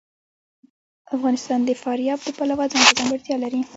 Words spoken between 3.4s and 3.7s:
لري.